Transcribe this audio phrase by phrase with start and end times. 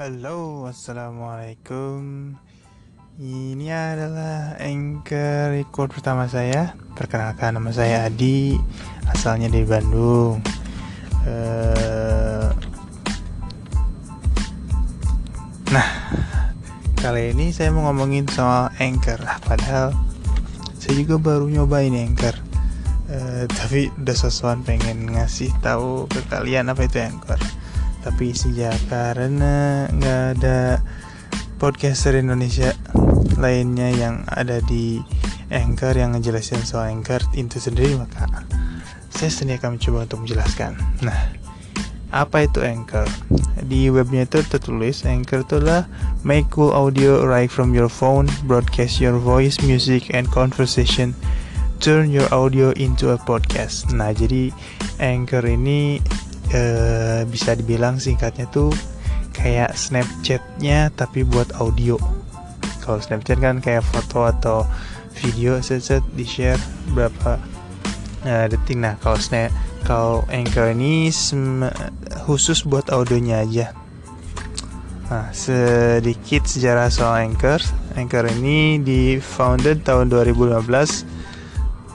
[0.00, 2.32] Halo, assalamualaikum.
[3.20, 6.72] Ini adalah anchor record pertama saya.
[6.96, 8.56] Perkenalkan nama saya Adi,
[9.12, 10.40] asalnya dari Bandung.
[11.28, 12.48] Uh,
[15.68, 15.88] nah,
[16.96, 19.20] kali ini saya mau ngomongin soal anchor.
[19.28, 19.92] Ah, padahal
[20.80, 22.40] saya juga baru nyobain anchor.
[23.04, 27.36] Uh, tapi udah sosokan pengen ngasih tahu ke kalian apa itu anchor
[28.00, 30.80] tapi sejak karena nggak ada
[31.60, 32.72] podcaster Indonesia
[33.36, 35.00] lainnya yang ada di
[35.52, 38.24] Anchor yang ngejelasin soal Anchor itu sendiri maka
[39.12, 40.72] saya sendiri akan mencoba untuk menjelaskan.
[41.04, 41.36] Nah
[42.10, 43.06] apa itu Anchor?
[43.60, 45.84] Di webnya itu tertulis Anchor itu adalah
[46.24, 51.12] make cool audio right from your phone broadcast your voice music and conversation.
[51.80, 53.92] Turn your audio into a podcast.
[53.92, 54.52] Nah jadi
[55.00, 56.00] Anchor ini
[56.54, 58.70] uh, bisa dibilang singkatnya tuh
[59.34, 61.96] kayak Snapchatnya tapi buat audio.
[62.82, 64.58] Kalau Snapchat kan kayak foto atau
[65.20, 66.60] video set-set di share
[66.92, 67.38] berapa
[68.26, 68.78] uh, detik.
[68.78, 69.52] Nah kalau Snap
[69.84, 71.08] kalau Anchor ini
[72.28, 73.66] khusus buat audionya aja.
[75.10, 77.58] Nah, sedikit sejarah soal Anchor.
[77.98, 80.62] Anchor ini di founded tahun 2015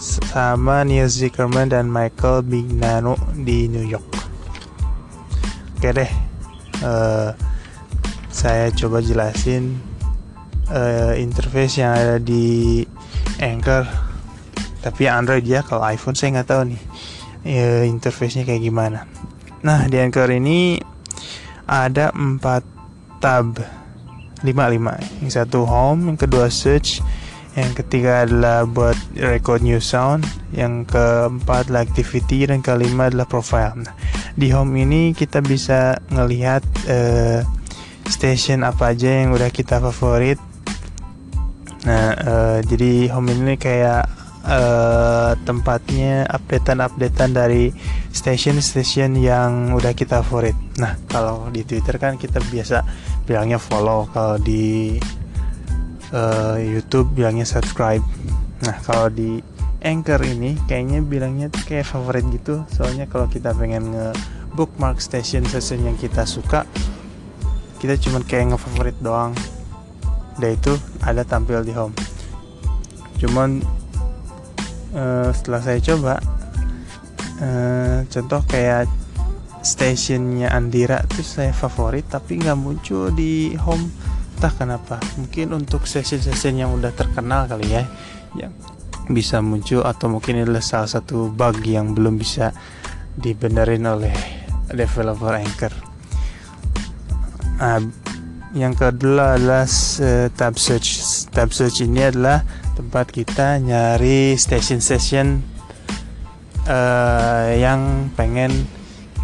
[0.00, 4.21] sama Neil Zuckerman dan Michael Bignano di New York.
[5.82, 6.12] Oke deh,
[6.86, 7.34] uh,
[8.30, 9.82] saya coba jelasin
[10.70, 12.86] uh, interface yang ada di
[13.42, 13.90] Anchor.
[14.78, 16.82] Tapi Android ya, kalau iPhone saya nggak tahu nih
[17.50, 19.10] uh, interface-nya kayak gimana.
[19.66, 20.78] Nah di Anchor ini
[21.66, 22.62] ada empat
[23.18, 23.58] tab,
[24.46, 24.94] lima lima.
[25.18, 27.02] Yang satu home, yang kedua search,
[27.58, 33.82] yang ketiga adalah buat record new sound, yang keempat adalah activity, dan kelima adalah profile.
[33.82, 33.94] Nah,
[34.32, 37.44] di home ini kita bisa ngelihat uh,
[38.08, 40.40] station apa aja yang udah kita favorit.
[41.84, 44.06] Nah uh, jadi home ini kayak
[44.46, 47.74] uh, tempatnya updatean-updatean dari
[48.12, 50.56] station-station yang udah kita favorit.
[50.78, 52.86] Nah kalau di Twitter kan kita biasa
[53.26, 54.96] bilangnya follow kalau di
[56.14, 58.02] uh, YouTube bilangnya subscribe.
[58.62, 59.42] Nah kalau di
[59.82, 62.62] Anchor ini kayaknya bilangnya tuh kayak favorit gitu.
[62.70, 64.14] Soalnya kalau kita pengen nge
[64.54, 66.62] bookmark station station yang kita suka
[67.82, 69.34] kita cuma kayak nge-favorit doang.
[70.38, 71.90] Dan itu ada tampil di home.
[73.18, 73.58] Cuman
[74.94, 76.14] uh, setelah saya coba
[77.42, 78.86] uh, contoh kayak
[79.66, 83.90] stationnya Andira itu saya favorit tapi nggak muncul di home.
[84.38, 87.82] Entah kenapa mungkin untuk session-session yang udah terkenal kali ya.
[88.38, 88.54] Yang
[89.10, 92.54] bisa muncul atau mungkin ini adalah salah satu bug yang belum bisa
[93.18, 94.14] dibenerin oleh
[94.70, 95.74] developer Anchor.
[97.62, 97.78] Nah,
[98.52, 101.24] yang kedua adalah uh, tab search.
[101.32, 105.44] Tab search ini adalah tempat kita nyari station-station
[106.68, 108.66] uh, yang pengen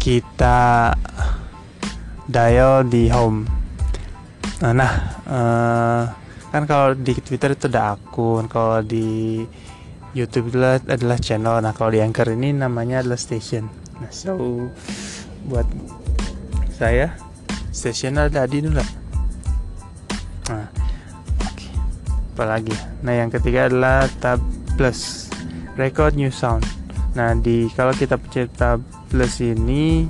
[0.00, 0.92] kita
[2.28, 3.48] dial di home.
[4.64, 4.92] Nah,
[5.28, 6.23] uh,
[6.54, 9.42] kan kalau di Twitter itu ada akun kalau di
[10.14, 11.58] YouTube adalah, adalah channel.
[11.58, 13.66] Nah kalau di Anchor ini namanya adalah station.
[13.98, 14.38] Nah so
[15.50, 15.66] buat
[16.78, 17.14] saya
[17.74, 18.82] station ada di dulu
[20.44, 20.68] nah
[21.40, 21.70] okay.
[22.34, 24.42] apalagi nah yang ketiga adalah tab
[24.74, 25.30] plus
[25.78, 26.66] record new sound.
[27.14, 30.06] Nah di kalau kita pencet tab plus ini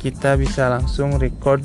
[0.00, 1.62] kita bisa langsung record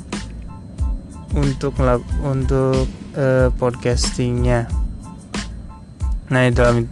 [1.36, 1.76] untuk
[2.22, 4.68] untuk uh, podcastingnya.
[6.32, 6.88] Nah di dalam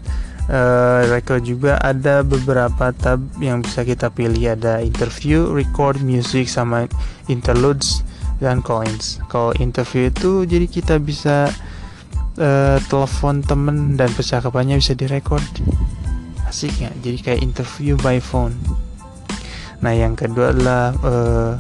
[0.49, 6.89] uh, record juga ada beberapa tab yang bisa kita pilih ada interview, record, music sama
[7.29, 8.05] interludes
[8.41, 9.21] dan coins.
[9.29, 11.49] Kalau interview itu jadi kita bisa
[12.41, 15.43] uh, telepon temen dan percakapannya bisa direkod.
[16.49, 18.59] Asik ya, jadi kayak interview by phone.
[19.81, 21.53] Nah yang kedua adalah uh,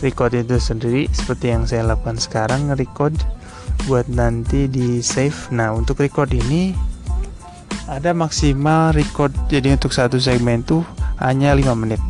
[0.00, 3.14] record itu sendiri seperti yang saya lakukan sekarang record
[3.86, 5.50] buat nanti di save.
[5.54, 6.74] Nah untuk record ini
[7.88, 9.32] ada maksimal record.
[9.48, 10.84] Jadi untuk satu segmen tuh
[11.22, 12.00] hanya 5 menit.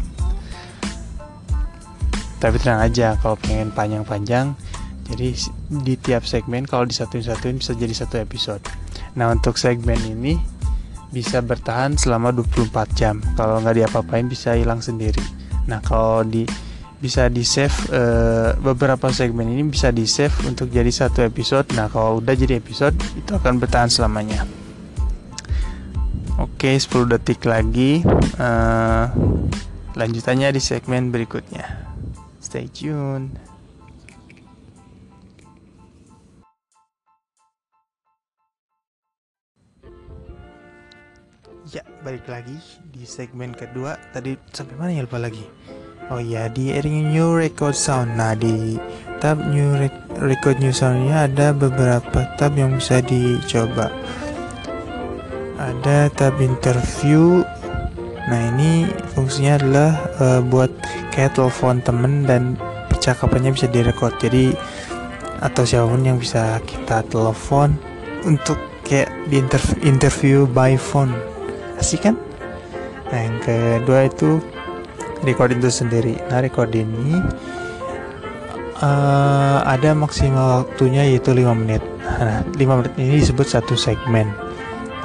[2.38, 4.54] Tapi tenang aja kalau pengen panjang-panjang
[5.08, 5.32] jadi
[5.72, 8.60] di tiap segmen kalau di satu-satuin bisa jadi satu episode.
[9.16, 10.36] Nah untuk segmen ini
[11.08, 13.24] bisa bertahan selama 24 jam.
[13.34, 15.24] Kalau nggak diapa-apain bisa hilang sendiri.
[15.64, 16.44] Nah kalau di
[16.98, 21.70] bisa di save uh, eh, beberapa segmen ini bisa di save untuk jadi satu episode.
[21.78, 24.42] Nah kalau udah jadi episode itu akan bertahan selamanya.
[26.38, 28.02] Oke 10 detik lagi.
[28.38, 29.10] Uh,
[29.94, 31.66] lanjutannya di segmen berikutnya.
[32.38, 33.34] Stay tune.
[41.68, 42.56] Ya, balik lagi
[42.88, 44.00] di segmen kedua.
[44.14, 45.04] Tadi sampai mana ya?
[45.04, 45.44] Lupa lagi.
[46.08, 48.16] Oh iya, di New Record Sound.
[48.16, 48.80] Nah, di
[49.20, 49.76] tab New
[50.16, 53.92] Record New Sound ini ada beberapa tab yang bisa dicoba.
[55.60, 57.44] Ada tab interview.
[58.24, 60.72] Nah, ini fungsinya adalah uh, buat
[61.12, 62.56] kayak telepon temen dan
[62.88, 64.16] percakapannya bisa direkod.
[64.16, 64.56] Jadi
[65.44, 67.76] atau siapa pun yang bisa kita telepon
[68.24, 68.56] untuk
[68.88, 69.44] kayak di
[69.84, 71.12] interview by phone
[71.78, 72.16] asik kan
[73.08, 74.42] nah yang kedua itu
[75.24, 76.14] recording itu sendiri.
[76.30, 77.16] Nah recording ini
[78.82, 81.82] uh, ada maksimal waktunya yaitu 5 menit.
[82.02, 84.30] Nah 5 menit ini disebut satu segmen.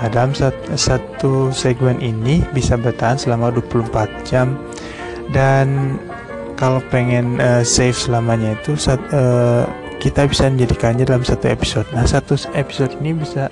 [0.02, 0.36] Nah dalam
[0.76, 4.60] satu segmen ini bisa bertahan selama 24 jam.
[5.32, 5.98] Dan
[6.60, 9.66] kalau pengen uh, save selamanya itu saat, uh,
[9.98, 11.88] kita bisa menjadikannya dalam satu episode.
[11.96, 13.48] Nah, satu episode ini bisa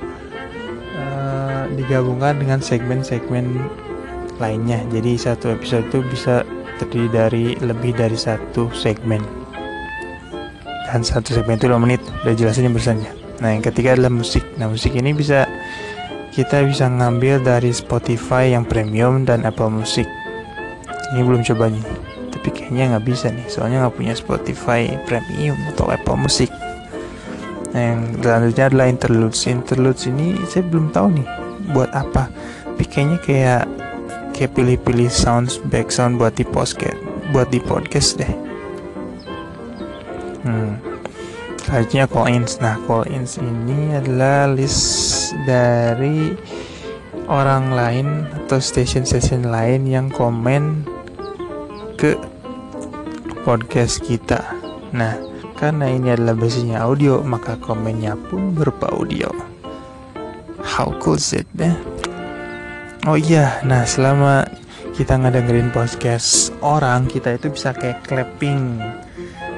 [1.76, 3.58] digabungkan dengan segmen-segmen
[4.42, 4.82] lainnya.
[4.90, 6.42] Jadi satu episode itu bisa
[6.82, 9.22] terdiri dari lebih dari satu segmen.
[10.90, 13.14] Dan satu segmen itu 2 menit, udah jelasin yang bersanya.
[13.40, 14.44] Nah yang ketiga adalah musik.
[14.58, 15.46] Nah musik ini bisa
[16.34, 20.10] kita bisa ngambil dari Spotify yang premium dan Apple Music.
[21.14, 21.86] Ini belum coba nih,
[22.34, 26.52] tapi kayaknya nggak bisa nih, soalnya nggak punya Spotify premium atau Apple Music.
[27.72, 29.48] Nah, yang selanjutnya adalah interludes.
[29.48, 31.28] Interludes ini saya belum tahu nih
[31.72, 32.28] buat apa
[32.82, 33.64] tapi kayaknya kayak
[34.42, 36.98] kayak pilih-pilih sounds background buat di podcast
[37.30, 38.34] buat di podcast deh.
[40.42, 40.82] Hmm.
[41.62, 46.34] Selanjutnya call nah call ini adalah list dari
[47.30, 50.90] orang lain atau station-station lain yang komen
[52.02, 52.18] ke
[53.46, 54.42] podcast kita.
[54.90, 55.22] Nah
[55.54, 59.30] karena ini adalah basisnya audio maka komennya pun berupa audio.
[60.66, 61.78] How cool is it, eh?
[63.02, 64.46] Oh iya, nah selama
[64.94, 68.78] kita ngedengerin podcast orang, kita itu bisa kayak clapping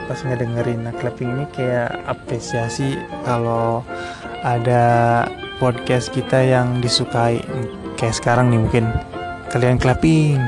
[0.07, 0.87] pas ngedengerin.
[0.87, 2.95] Nah, clapping ini kayak apresiasi
[3.27, 3.83] kalau
[4.47, 5.27] ada
[5.59, 7.43] podcast kita yang disukai.
[7.99, 8.85] Kayak sekarang nih mungkin
[9.51, 10.39] kalian clapping,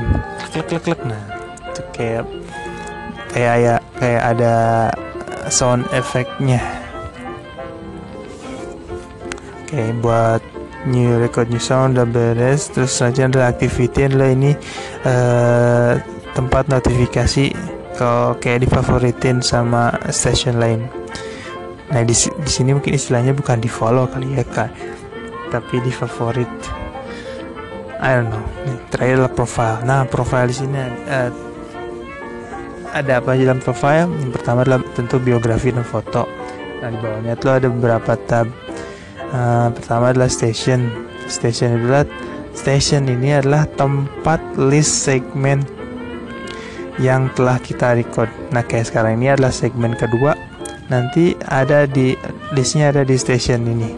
[0.56, 1.00] klek klek klek.
[1.04, 1.20] Nah,
[1.68, 2.24] itu kayak
[3.28, 4.54] kayak ya kayak ada
[5.52, 6.64] sound efeknya.
[9.68, 10.40] Oke, buat
[10.86, 12.70] new record new sound udah beres.
[12.70, 14.54] Terus saja ada activity adalah ini
[15.04, 15.98] uh,
[16.32, 17.52] tempat notifikasi
[17.98, 20.86] kalau kayak difavoritin sama station lain.
[21.90, 24.70] Nah di, di sini mungkin istilahnya bukan di follow kali ya kak.
[25.50, 26.50] Tapi di favorit
[27.96, 28.44] I don't know.
[28.92, 29.78] Terakhir adalah profile.
[29.82, 30.78] Nah profile di sini
[31.08, 31.30] uh,
[32.96, 34.08] ada apa aja dalam profile?
[34.08, 36.24] Yang pertama adalah tentu biografi dan foto.
[36.80, 38.46] Nah di bawahnya itu ada beberapa tab
[39.32, 40.90] uh, pertama adalah station.
[41.26, 42.06] Station adalah
[42.54, 45.62] station ini adalah tempat list segmen
[46.96, 48.30] yang telah kita record.
[48.52, 50.36] Nah kayak sekarang ini adalah segmen kedua.
[50.86, 52.14] Nanti ada di
[52.54, 53.90] listnya ada di station ini.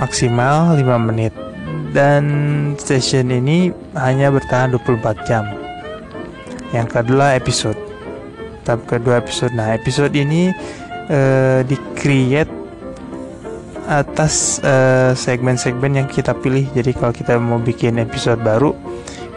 [0.00, 1.34] Maksimal 5 menit.
[1.92, 2.24] Dan
[2.76, 5.44] station ini hanya bertahan 24 jam.
[6.72, 7.80] Yang kedua episode.
[8.64, 9.56] Tahap kedua episode.
[9.56, 10.52] Nah episode ini
[11.08, 12.57] uh, di create
[13.88, 16.68] atas eh, segmen-segmen uh, yang kita pilih.
[16.76, 18.76] Jadi kalau kita mau bikin episode baru,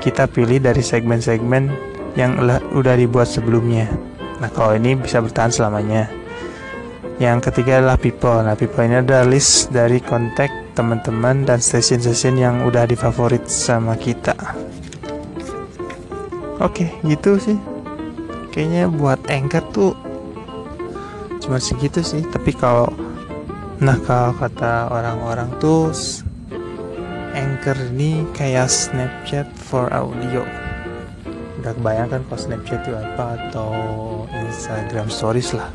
[0.03, 1.71] kita pilih dari segmen-segmen
[2.19, 2.35] yang
[2.75, 3.87] udah dibuat sebelumnya.
[4.43, 6.11] Nah kalau ini bisa bertahan selamanya.
[7.21, 8.43] Yang ketiga adalah people.
[8.43, 14.35] Nah people ini adalah list dari kontak teman-teman dan stasiun-stasiun yang udah difavorit sama kita.
[16.59, 17.57] Oke, gitu sih.
[18.51, 19.93] Kayaknya buat anchor tuh
[21.39, 22.25] cuma segitu sih.
[22.27, 22.89] Tapi kalau
[23.81, 25.89] Nah kalau kata orang-orang tuh
[27.33, 30.45] Anchor ini kayak Snapchat for audio.
[31.57, 33.73] Udah kebayangkan kalau Snapchat itu apa atau
[34.29, 35.65] Instagram Stories lah.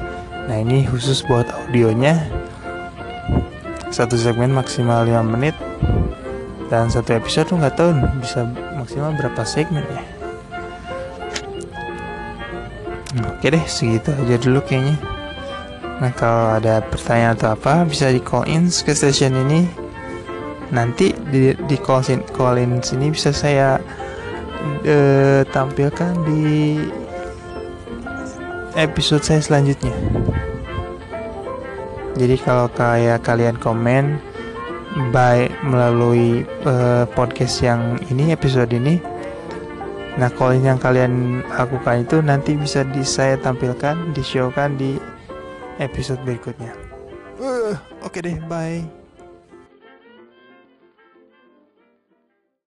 [0.47, 2.15] Nah ini khusus buat audionya.
[3.91, 5.55] Satu segmen maksimal 5 menit
[6.67, 8.43] Dan satu episode tuh nggak tahu bisa
[8.75, 10.03] maksimal berapa segmen ya
[13.31, 14.99] Oke deh segitu aja dulu kayaknya
[15.97, 19.65] Nah kalau ada pertanyaan atau apa bisa di call in ke station ini.
[20.75, 23.79] Nanti di, di call in, call in sini bisa saya
[24.83, 26.77] uh, tampilkan di
[28.75, 29.95] episode saya selanjutnya.
[32.17, 34.19] Jadi kalau kayak kalian komen
[35.13, 39.17] by melalui uh, podcast yang ini episode ini
[40.17, 44.97] Nah, call in yang kalian lakukan itu nanti bisa di saya tampilkan, di showkan di
[45.79, 46.73] episode berikutnya.
[47.37, 48.96] Uh, Oke okay deh, bye.